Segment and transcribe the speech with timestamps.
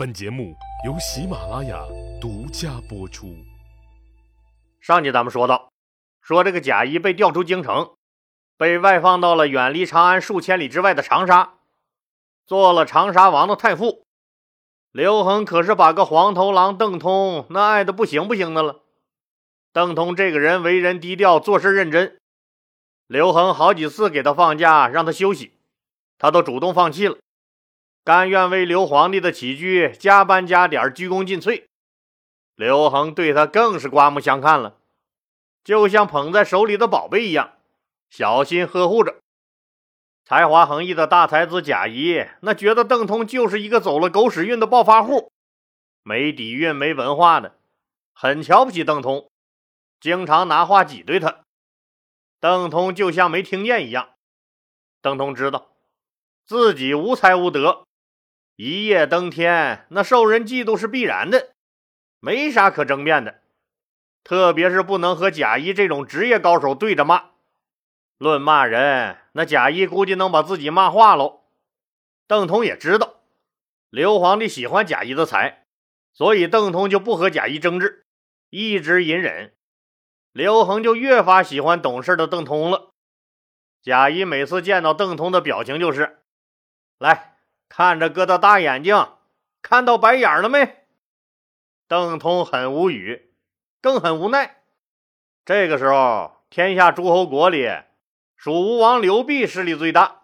[0.00, 0.56] 本节目
[0.86, 1.78] 由喜马拉雅
[2.18, 3.36] 独家播出。
[4.80, 5.70] 上集咱们说到，
[6.22, 7.92] 说这个贾谊被调出京城，
[8.56, 11.56] 被外放到了远离长安数千里之外的长沙，
[12.46, 14.06] 做了长沙王的太傅。
[14.90, 18.80] 刘恒可是把个黄头狼邓通那爱的不行不行的了。
[19.70, 22.16] 邓通这个人为人低调，做事认真。
[23.06, 25.58] 刘恒好几次给他放假，让他休息，
[26.16, 27.18] 他都主动放弃了。
[28.02, 31.64] 甘愿为刘皇帝的起居加班加点，鞠躬尽瘁。
[32.54, 34.76] 刘恒对他更是刮目相看了，
[35.62, 37.58] 就像捧在手里的宝贝一样，
[38.10, 39.16] 小心呵护着。
[40.24, 45.30] 才华横溢的大才子贾谊，那觉得邓通就是一个走了狗屎运的暴发户，
[46.02, 47.56] 没底蕴、没文化的，
[48.12, 49.30] 很瞧不起邓通，
[50.00, 51.40] 经常拿话挤兑他。
[52.38, 54.10] 邓通就像没听见一样。
[55.02, 55.68] 邓通知道
[56.46, 57.84] 自己无才无德。
[58.62, 61.54] 一夜登天，那受人嫉妒是必然的，
[62.18, 63.40] 没啥可争辩的。
[64.22, 67.30] 特别是不能和贾谊这种职业高手对着骂。
[68.18, 71.44] 论骂人，那贾谊估计能把自己骂化喽。
[72.26, 73.22] 邓通也知道
[73.88, 75.64] 刘皇帝喜欢贾谊的才，
[76.12, 78.04] 所以邓通就不和贾谊争执，
[78.50, 79.54] 一直隐忍。
[80.32, 82.90] 刘恒就越发喜欢懂事的邓通了。
[83.80, 86.18] 贾谊每次见到邓通的表情就是
[86.98, 87.28] 来。
[87.70, 89.12] 看着哥的大眼睛，
[89.62, 90.84] 看到白眼了没？
[91.86, 93.32] 邓通很无语，
[93.80, 94.64] 更很无奈。
[95.44, 97.70] 这个时候，天下诸侯国里，
[98.34, 100.22] 蜀吴王刘濞势力最大。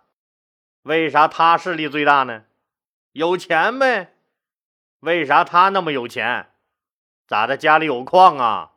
[0.83, 2.47] 为啥他势力最大呢？
[3.13, 4.17] 有钱呗。
[4.99, 6.51] 为啥他那么有钱？
[7.29, 7.57] 咋的？
[7.57, 8.73] 家里有矿啊？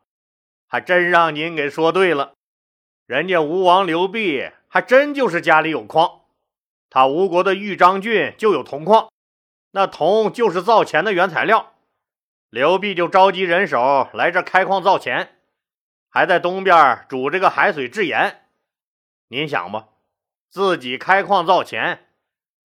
[0.68, 2.34] 还真让您给说对了。
[3.08, 6.19] 人家吴王刘濞还真就是家里有矿。
[6.90, 9.12] 他吴国的豫章郡就有铜矿，
[9.72, 11.74] 那铜就是造钱的原材料。
[12.50, 15.38] 刘濞就召集人手来这开矿造钱，
[16.10, 18.48] 还在东边煮这个海水制盐。
[19.28, 19.90] 您想吧，
[20.50, 22.08] 自己开矿造钱，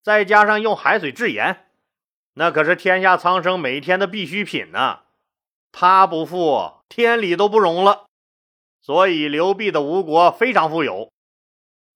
[0.02, 1.66] 再加上用海水制盐，
[2.32, 5.00] 那可是天下苍生每天的必需品呢。
[5.70, 8.06] 他不富，天理都不容了。
[8.80, 11.10] 所以刘濞的吴国非常富有。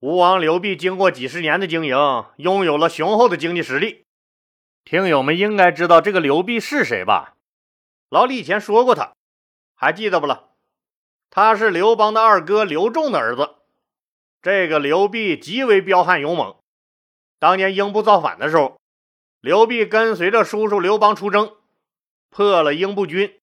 [0.00, 1.96] 吴王刘濞经过几十年的经营，
[2.36, 4.04] 拥有了雄厚的经济实力。
[4.84, 7.34] 听友们应该知道这个刘濞是谁吧？
[8.08, 9.12] 老李以前说过他，
[9.74, 10.50] 还记得不了？
[11.30, 13.56] 他是刘邦的二哥刘仲的儿子。
[14.40, 16.54] 这个刘濞极为彪悍勇猛。
[17.40, 18.80] 当年英布造反的时候，
[19.40, 21.56] 刘濞跟随着叔叔刘邦出征，
[22.30, 23.40] 破了英布军，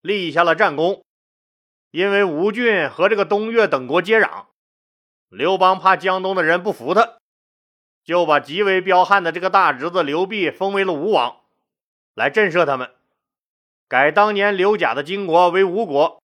[0.00, 1.04] 立下了战功。
[1.90, 4.46] 因为吴郡和这个东越等国接壤。
[5.30, 7.18] 刘邦怕江东的人不服他，
[8.02, 11.36] 就把极为彪悍的这个大侄子刘濞封为了吴王，
[12.14, 12.90] 来震慑他们，
[13.86, 16.20] 改当年刘贾的金国为吴国，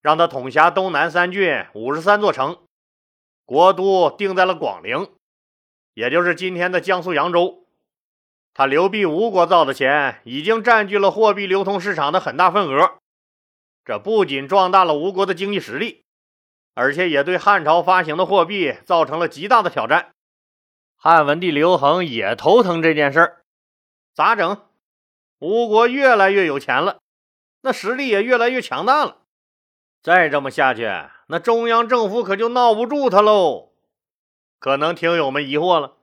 [0.00, 2.58] 让他统辖东南三郡五十三座城，
[3.44, 5.12] 国都定在了广陵，
[5.94, 7.64] 也就是今天的江苏扬州。
[8.52, 12.98] 他刘濞吴国造的钱已经占据了货币流通市场的很大份额，
[13.84, 16.01] 这不仅壮大了吴国的经济实力。
[16.74, 20.12] 而且也对汉朝发行的货币造成了极大的挑战。
[20.96, 23.42] 汉文帝刘恒也头疼这件事儿，
[24.14, 24.62] 咋整？
[25.38, 27.00] 吴国越来越有钱了，
[27.62, 29.18] 那实力也越来越强大了。
[30.00, 30.88] 再这么下去，
[31.26, 33.72] 那中央政府可就闹不住他喽。
[34.58, 35.96] 可能听友们疑惑了，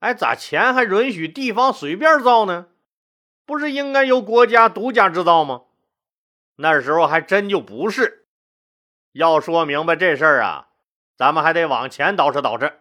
[0.00, 2.68] 哎，咋钱还允许地方随便造呢？
[3.44, 5.62] 不是应该由国家独家制造吗？
[6.56, 8.21] 那时候还真就不是。
[9.12, 10.68] 要说明白这事儿啊，
[11.16, 12.72] 咱们还得往前倒饬倒饬。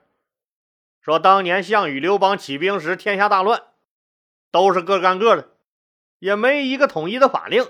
[1.01, 3.63] 说当年项羽、刘邦起兵时，天下大乱，
[4.51, 5.49] 都是各干各的，
[6.19, 7.67] 也没一个统一的法令。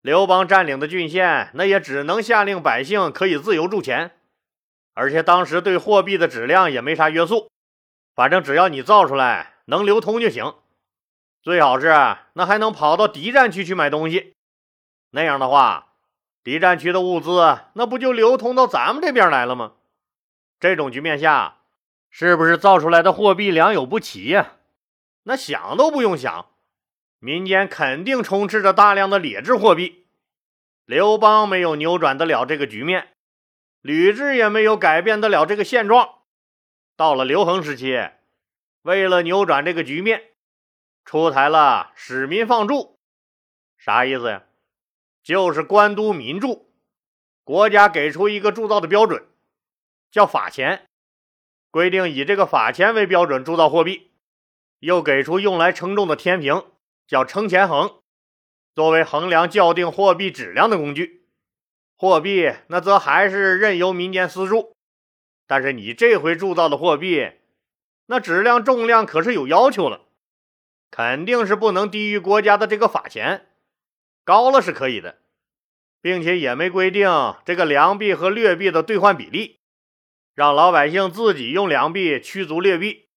[0.00, 4.18] 刘邦占领的郡县，那也只能下令百姓可以自由铸钱，
[4.94, 7.50] 而且当时对货币的质量也没啥约束，
[8.14, 10.54] 反正只要你造出来能流通就行，
[11.42, 11.88] 最好是
[12.32, 14.34] 那还能跑到敌占区去买东西，
[15.10, 15.88] 那样的话。
[16.42, 19.74] 敌占区的物资，那不就流通到咱们这边来了吗？
[20.58, 21.58] 这种局面下，
[22.10, 24.56] 是不是造出来的货币良莠不齐呀？
[25.24, 26.50] 那想都不用想，
[27.18, 30.06] 民间肯定充斥着大量的劣质货币。
[30.86, 33.08] 刘邦没有扭转得了这个局面，
[33.80, 36.20] 吕雉也没有改变得了这个现状。
[36.96, 38.08] 到了刘恒时期，
[38.82, 40.22] 为了扭转这个局面，
[41.04, 42.98] 出台了“使民放铸”，
[43.78, 44.42] 啥意思呀？
[45.22, 46.70] 就是官督民铸，
[47.44, 49.26] 国家给出一个铸造的标准，
[50.10, 50.86] 叫法钱，
[51.70, 54.10] 规定以这个法钱为标准铸造货币，
[54.78, 56.64] 又给出用来称重的天平，
[57.06, 58.00] 叫称钱衡，
[58.74, 61.26] 作为衡量校定货币质量的工具。
[61.96, 64.74] 货币那则还是任由民间私铸，
[65.46, 67.32] 但是你这回铸造的货币，
[68.06, 70.06] 那质量重量可是有要求了，
[70.90, 73.49] 肯定是不能低于国家的这个法钱，
[74.24, 75.18] 高了是可以的，
[76.00, 77.08] 并且也没规定
[77.44, 79.60] 这个良币和劣币的兑换比例，
[80.34, 83.08] 让老百姓自己用良币驱逐劣币。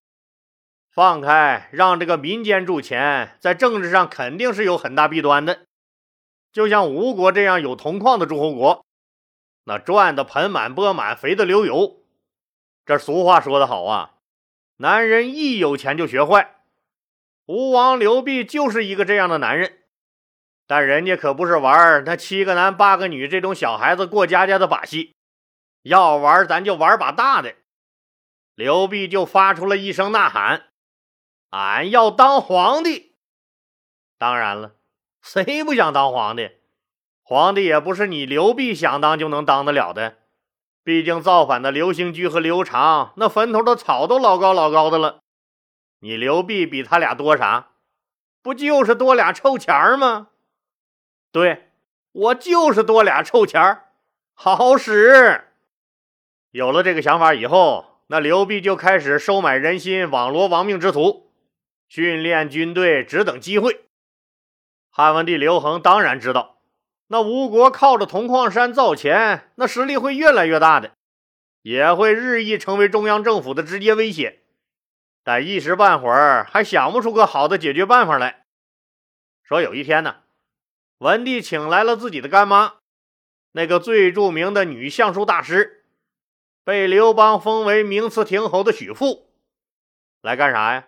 [0.92, 5.66] 放开，让这个民间铸钱，在政治上肯定是有很大弊端的。
[6.52, 8.86] 就像吴国这样有铜矿的诸侯国，
[9.64, 12.04] 那赚的盆满钵满，肥的流油。
[12.86, 14.16] 这俗话说得好啊，
[14.78, 16.58] 男人一有钱就学坏。
[17.46, 19.83] 吴王刘濞就是一个这样的男人，
[20.65, 25.15] 但人家可不是玩那七个男八个女这种小孩子过家家的把戏，
[25.81, 27.56] 要玩咱就玩把大的。
[28.56, 30.68] 刘濞就发出了一声呐喊。
[31.50, 33.15] 俺要当皇帝。
[34.18, 34.75] 当然了，
[35.21, 36.50] 谁不想当皇帝？
[37.21, 40.18] 皇帝也不是你刘濞想当就能当得了的。
[40.83, 45.19] 毕竟造反的刘兴居和刘长，那坟头的草都老高老高的了。
[46.00, 47.69] 你刘濞比他俩多啥？
[48.42, 50.27] 不就是多俩臭钱儿吗？
[51.34, 51.70] 对，
[52.12, 53.86] 我就是多俩臭钱儿，
[54.36, 55.46] 好使。
[56.52, 61.32] 有了这个想法以后，那刘濞就开始收买人心，网罗亡命之徒。
[61.88, 63.86] 训练军队，只等机会。
[64.92, 66.60] 汉文帝刘恒当然知道，
[67.08, 70.92] 那吴国靠着铜矿山造钱，那实力会越来越大的，
[71.64, 74.44] 也会日益成为中央政府的直接威胁。
[75.24, 78.46] 但一时半会儿还想不出个好的解决办法来。
[79.42, 80.18] 说有一天呢，
[81.04, 82.76] 文帝请来了自己的干妈，
[83.52, 85.84] 那个最著名的女相术大师，
[86.64, 89.28] 被刘邦封为名次亭侯的许父，
[90.22, 90.88] 来干啥呀？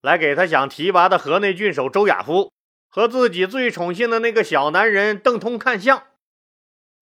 [0.00, 2.50] 来给他想提拔的河内郡守周亚夫
[2.88, 6.04] 和自己最宠幸的那个小男人邓通看相。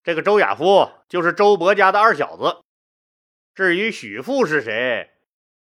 [0.03, 2.57] 这个周亚夫就是周勃家的二小子。
[3.53, 5.11] 至于许父是谁，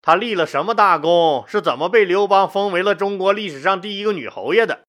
[0.00, 4.83] 他立了什么大功，是怎么被刘邦封为了中国历史上第一个女侯爷的？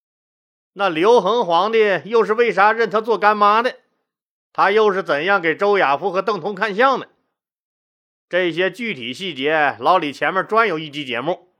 [0.78, 3.78] 那刘恒皇帝又是为啥认他做干妈的？
[4.52, 7.08] 他又是怎样给周亚夫和邓通看相的？
[8.28, 11.54] 这些具体细节，老李前面专有一集节目。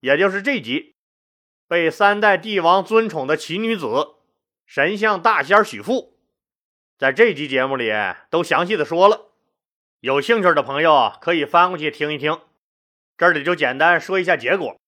[0.00, 0.94] 也就是这集，
[1.68, 4.14] 被三代帝王尊宠的奇女子
[4.64, 6.16] 神像大仙许富，
[6.98, 7.92] 在这集节目里
[8.30, 9.32] 都详细的说了。
[10.00, 12.40] 有兴趣的朋友可以翻过去听一听。
[13.18, 14.78] 这里就简单说一下结果。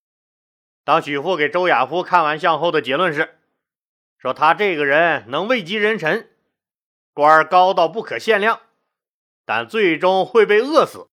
[0.84, 3.37] 当许父给周亚夫看完相后的结论是，
[4.18, 6.28] 说他这个人能位极人臣，
[7.14, 8.60] 官高到不可限量，
[9.46, 11.08] 但最终会被饿死。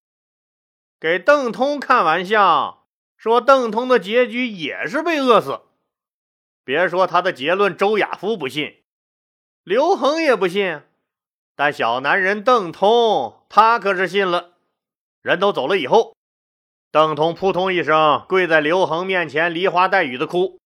[1.00, 2.82] 给邓通看完相。
[3.18, 5.62] 说邓通的结局也是被饿死。
[6.64, 8.84] 别说他的结论，周亚夫不信，
[9.64, 10.82] 刘恒也不信，
[11.56, 14.56] 但小男人邓通他可是信了。
[15.22, 16.16] 人都走了以后，
[16.92, 20.60] 邓通扑通一声跪在刘恒面前，梨花带雨的哭。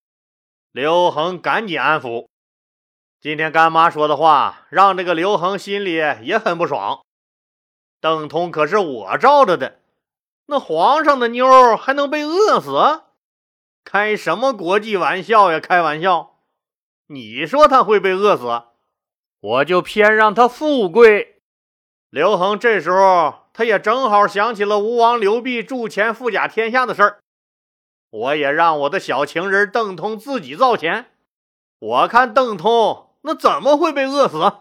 [0.72, 2.28] 刘恒赶紧安抚。
[3.20, 7.02] 今天干妈说的话，让这个刘恒心里也很不爽。
[8.00, 9.80] 邓通可是我罩着的。
[10.46, 13.02] 那皇上的妞还能被饿死？
[13.84, 15.60] 开什么国际玩笑呀！
[15.60, 16.36] 开玩笑！
[17.08, 18.64] 你说他会被饿死，
[19.40, 21.42] 我就偏让他富贵。
[22.12, 27.20] 刘恒这时候他也正好想起了吴王刘濞铸钱富甲天下的事儿，
[28.10, 31.12] 我也让我的小情人邓通自己造钱。
[31.80, 34.54] 我看邓通那怎么会被饿死？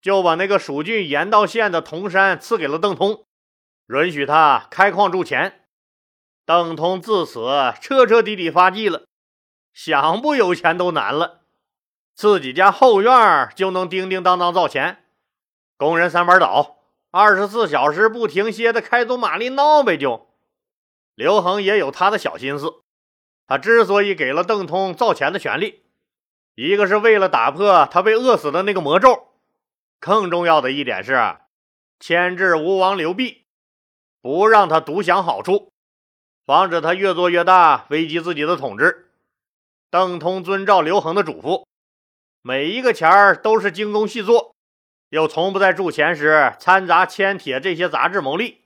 [0.00, 3.24] 就把那个蜀郡盐道县的铜山赐给了邓通。
[3.88, 5.64] 允许他开矿铸钱，
[6.44, 9.04] 邓通自此彻彻底底发迹了，
[9.72, 11.42] 想不有钱都难了。
[12.14, 15.04] 自己家后院就能叮叮当当造钱，
[15.76, 16.76] 工人三班倒，
[17.10, 19.96] 二十四小时不停歇的开足马力闹呗。
[19.96, 20.28] 就
[21.14, 22.82] 刘恒也有他的小心思，
[23.46, 25.82] 他之所以给了邓通造钱的权利，
[26.54, 29.28] 一个是为了打破他被饿死的那个魔咒，
[30.00, 31.36] 更重要的一点是
[32.00, 33.38] 牵制吴王刘濞。
[34.22, 35.72] 不让他独享好处，
[36.46, 39.10] 防止他越做越大，危及自己的统治。
[39.90, 41.64] 邓通遵照刘恒的嘱咐，
[42.40, 44.54] 每一个钱儿都是精工细作，
[45.08, 48.61] 又从不在铸钱时掺杂铅铁这些杂质牟利，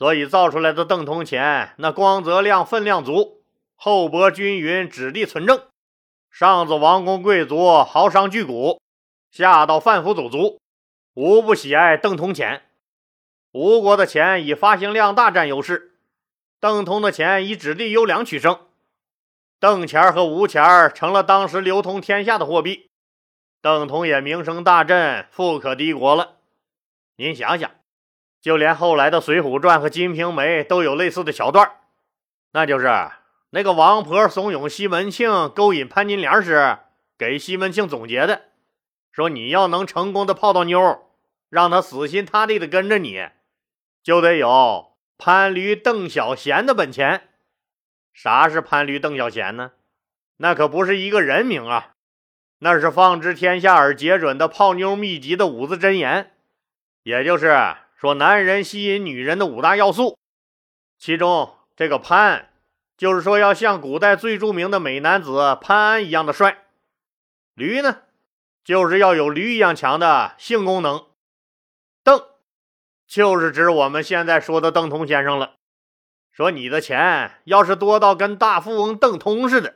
[0.00, 3.42] 所以造出来的邓通钱那光泽亮、分量足、
[3.76, 5.62] 厚薄均匀、质地纯正，
[6.30, 8.78] 上至王公贵族、豪商巨贾，
[9.30, 10.58] 下到贩夫走卒，
[11.12, 12.62] 无不喜爱邓通钱。
[13.52, 15.98] 吴国的钱以发行量大占优势，
[16.58, 18.58] 邓通的钱以质地优良取胜。
[19.58, 22.88] 邓钱和吴钱成了当时流通天下的货币，
[23.60, 26.36] 邓通也名声大振，富可敌国了。
[27.16, 27.70] 您想想，
[28.40, 31.70] 就连后来的《水浒传》和《金瓶梅》都有类似的桥段，
[32.52, 32.88] 那就是
[33.50, 36.78] 那个王婆怂恿西门庆勾引潘金莲时，
[37.18, 38.42] 给西门庆总结的，
[39.12, 41.10] 说你要能成功的泡到妞，
[41.48, 43.28] 让他死心塌地的跟着你，
[44.02, 47.28] 就得有潘驴邓小闲的本钱。
[48.14, 49.72] 啥是潘驴邓小闲呢？
[50.38, 51.90] 那可不是一个人名啊，
[52.60, 56.32] 那是放之天下而皆准的泡妞秘籍的五字真言，
[57.02, 60.16] 也就是说男人吸引女人的五大要素。
[60.96, 62.48] 其中这个潘，
[62.96, 66.50] 就是说要像古代最著名的美男子潘安一样的帅；
[67.52, 68.04] 驴呢，
[68.64, 71.08] 就是要有驴一样强的性功能；
[72.02, 72.24] 邓，
[73.06, 75.56] 就是指我们现在说的邓通先生了。
[76.32, 79.74] 说你的钱要是多到跟大富翁邓通似的，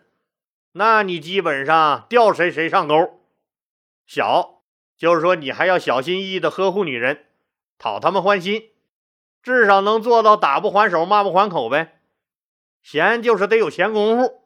[0.73, 3.21] 那你基本上钓谁谁上钩。
[4.07, 4.63] 小
[4.97, 7.27] 就是说你还要小心翼翼的呵护女人，
[7.79, 8.71] 讨他们欢心，
[9.43, 12.01] 至少能做到打不还手骂不还口呗。
[12.83, 14.43] 闲就是得有闲工夫，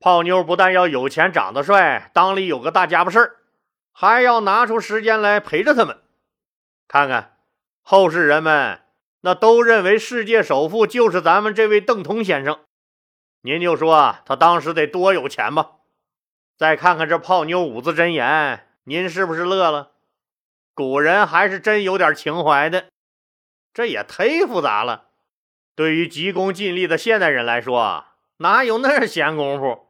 [0.00, 3.36] 泡妞不但要有钱长得帅，当里有个大家伙事儿，
[3.92, 5.98] 还要拿出时间来陪着他们。
[6.86, 7.38] 看看
[7.82, 8.80] 后世人们。
[9.22, 12.60] 那都认为世界首富就是咱们这位邓通先生，
[13.42, 15.72] 您就说他当时得多有钱吧？
[16.56, 19.90] 再看看这泡妞五字真言，您是不是乐了？
[20.78, 22.86] 古人还是真有点情怀的，
[23.74, 25.08] 这也忒复杂了。
[25.74, 28.04] 对于急功近利的现代人来说，
[28.36, 29.88] 哪有那闲工夫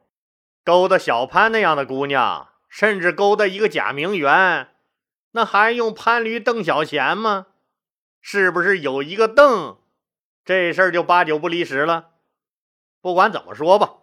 [0.65, 4.67] 勾搭小潘那样的姑娘，甚至勾搭一个假名媛，
[5.33, 7.45] 那还用潘驴邓小闲吗？
[8.19, 9.77] 是不是有一个邓，
[10.43, 12.13] 这事儿就八九不离十了？
[12.99, 13.97] 不管怎么说吧，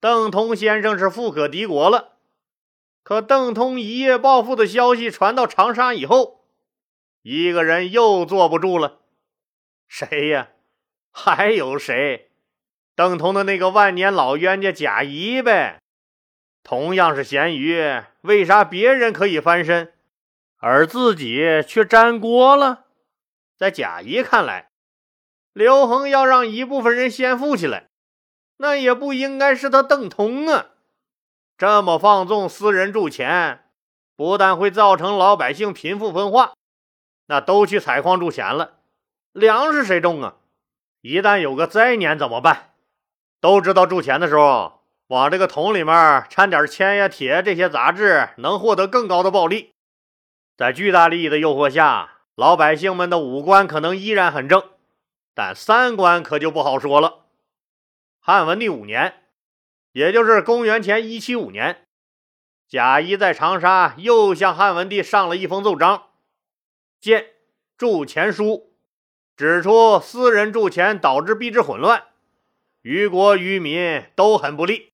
[0.00, 2.16] 邓通先生是富可敌国了。
[3.02, 6.44] 可邓通一夜暴富的消息传到长沙以后，
[7.22, 9.00] 一个人又坐不住了。
[9.88, 10.50] 谁呀？
[11.10, 12.30] 还有谁？
[12.94, 15.80] 邓通的那个万年老冤家贾谊呗。
[16.62, 19.94] 同样是咸鱼，为啥别人可以翻身，
[20.58, 22.84] 而自己却粘锅了？
[23.56, 24.70] 在贾谊看来，
[25.52, 27.88] 刘恒要让一部分人先富起来，
[28.58, 30.69] 那也不应该是他邓通啊！
[31.60, 33.66] 这么放纵私人铸钱，
[34.16, 36.54] 不但会造成老百姓贫富分化，
[37.26, 38.78] 那都去采矿铸钱了，
[39.32, 40.36] 粮食谁种啊？
[41.02, 42.70] 一旦有个灾年怎么办？
[43.42, 49.74] 都知道铸钱的时候，往这个桶里面掺点铅呀、铁这些杂质，能获得更高的暴利。
[50.56, 52.12] 在巨大利益的诱惑下。
[52.36, 54.62] 老百姓们的五官可能依然很正，
[55.34, 57.26] 但三观可就不好说了。
[58.18, 59.24] 汉文帝五年，
[59.92, 61.86] 也就是公元前一七五年，
[62.68, 66.08] 贾谊在长沙又向汉文帝上了一封奏章，
[67.00, 67.30] 见
[67.76, 68.72] 铸钱书，
[69.36, 72.04] 指出私人铸钱导致币制混乱，
[72.82, 74.92] 于国于民都很不利，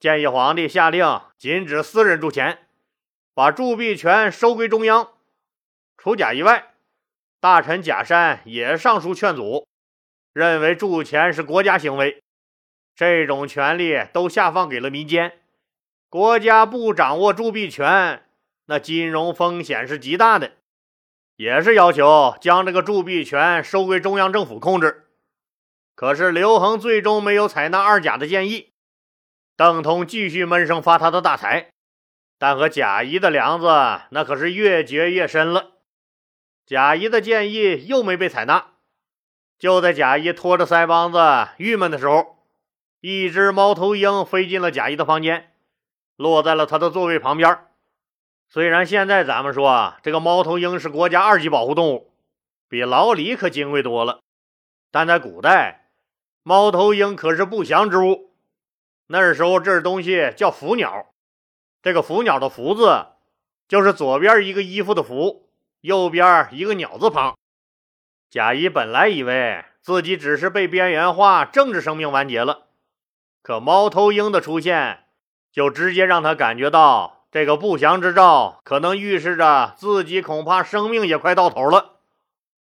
[0.00, 2.66] 建议皇帝下令禁止私人铸钱，
[3.34, 5.12] 把铸币权收归中央。
[5.96, 6.68] 除贾谊外。
[7.40, 9.66] 大臣贾山也上书劝阻，
[10.32, 12.22] 认为铸钱是国家行为，
[12.94, 15.40] 这种权利都下放给了民间，
[16.08, 18.24] 国家不掌握铸币权，
[18.66, 20.52] 那金融风险是极大的，
[21.36, 25.06] 也是要求将这个铸币权收归中央政府控制。
[25.94, 28.72] 可是刘恒最终没有采纳二甲的建议，
[29.56, 31.70] 邓通继续闷声发他的大财，
[32.38, 33.66] 但和贾谊的梁子
[34.10, 35.72] 那可是越结越深了。
[36.66, 38.66] 贾谊的建议又没被采纳。
[39.58, 41.18] 就在贾谊拖着腮帮子
[41.58, 42.41] 郁闷的时候，
[43.04, 45.52] 一只猫头鹰飞进了贾谊的房间，
[46.14, 47.66] 落在了他的座位旁边。
[48.48, 52.12] 虽然现在咱们说啊这个猫头鹰是国家二级保护动物，
[52.68, 54.20] 比老李可金贵多了，
[54.92, 55.88] 但在古代，
[56.44, 58.30] 猫头鹰可是不祥之物。
[59.08, 61.12] 那时候这东西叫伏鸟，
[61.82, 63.06] 这个伏鸟的“伏”字，
[63.66, 65.48] 就是左边一个衣服的“服”。
[65.82, 67.36] 右边一个鸟字旁，
[68.30, 72.68] 贾谊本来以为自己只是被边缘化，政治生命完结了，
[73.42, 75.00] 可猫头鹰的出现，
[75.50, 81.96] 就直接让他感觉到这个不祥之兆，可能预示着自己恐怕生命也快到头了，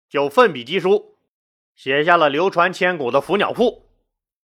[0.08, 1.16] 就奋笔疾书，
[1.76, 3.64] 写下了流传千古的《伏鸟赋》，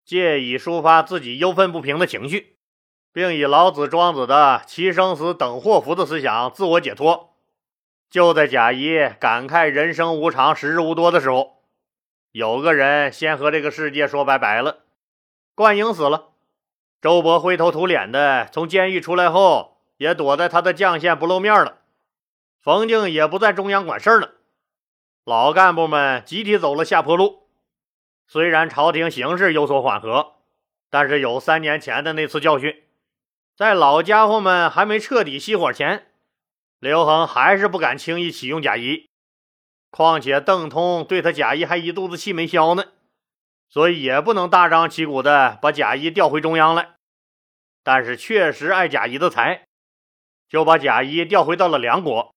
[0.04, 2.58] 借以抒发自己忧愤不平的情绪，
[3.14, 7.34] 并以老子、庄子的“其生死等祸福”的思想自我解脱。
[8.10, 11.62] 就在贾谊感慨人生无常、时日无多的时候，
[12.32, 14.80] 有个人先和这个世界说拜拜了。
[15.60, 16.30] 灌婴死了，
[17.02, 21.80] 周勃灰头土脸的从监狱出来后，也躲在他的将线不露面了。
[22.62, 24.36] 冯静也不在中央管事了，
[25.22, 27.46] 老干部们集体走了下坡路。
[28.26, 30.36] 虽然朝廷形势有所缓和，
[30.88, 32.82] 但是有三年前的那次教训，
[33.54, 36.06] 在老家伙们还没彻底熄火前，
[36.78, 39.10] 刘恒还是不敢轻易启用贾谊。
[39.90, 42.84] 况且邓通对他贾谊还一肚子气没消呢。
[43.70, 46.96] 所以也不能大张旗鼓的把贾谊调回中央来，
[47.84, 49.64] 但是确实爱贾谊的才，
[50.48, 52.34] 就把贾谊调回到了梁国，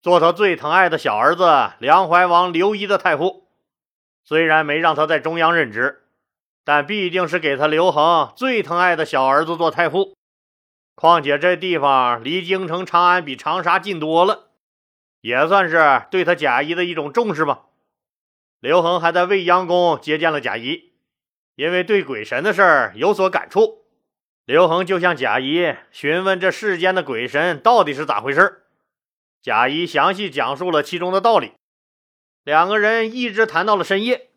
[0.00, 3.48] 做他最疼爱的小儿子梁怀王刘仪的太傅。
[4.22, 6.04] 虽然没让他在中央任职，
[6.62, 10.14] 但毕竟是给他刘恒最疼爱的小儿子做太傅。
[10.94, 14.48] 况且这地方离京城长安比长沙近多了，
[15.22, 17.64] 也算是对他贾谊的一种重视吧。
[18.60, 20.92] 刘恒还在未央宫接见了贾谊，
[21.54, 23.84] 因为对鬼神的事儿有所感触，
[24.44, 28.64] 刘恒就向贾谊询问这世间的鬼神到底是咋回事
[29.40, 31.52] 贾谊详细讲述了其中的道理，
[32.42, 34.30] 两个人一直谈到了深夜。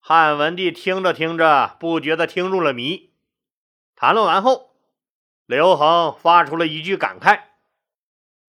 [0.00, 3.12] 汉文帝听着听着，不觉得听入了迷。
[3.94, 4.74] 谈论完后，
[5.46, 7.42] 刘恒发出了一句感慨：“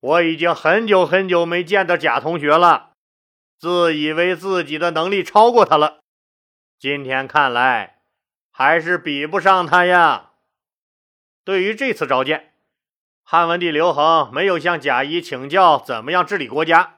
[0.01, 2.94] 我已经很久很久没见到贾同学了。”
[3.59, 5.99] 自以为自己的能力超过他了，
[6.77, 8.01] 今天看来
[8.51, 10.33] 还是比不上他呀。
[11.43, 12.53] 对于这次召见，
[13.23, 16.97] 汉文帝刘恒没有向贾谊请教怎么样治理国家，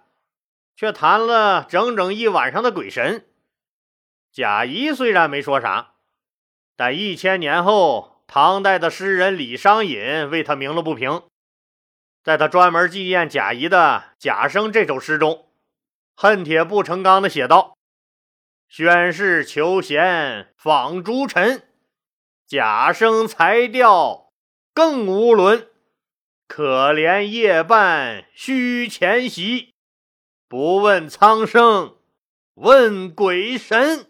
[0.75, 3.25] 却谈了整整一晚上的鬼神。
[4.31, 5.93] 贾谊虽然没说啥，
[6.75, 11.23] 但一千年后，唐代的诗人李商隐为他鸣了不平，
[12.21, 15.48] 在他专门纪念贾谊的《贾生》这首诗中。
[16.21, 17.77] 恨铁不成钢的写道
[18.67, 21.63] ：“宣誓求贤访诸臣，
[22.45, 24.33] 假生才调
[24.73, 25.69] 更无伦。
[26.45, 29.73] 可怜夜半虚前席，
[30.49, 31.95] 不问苍生
[32.55, 34.07] 问鬼神。”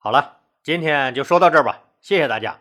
[0.00, 2.59] 好了，今天就说到这儿吧，谢谢大家。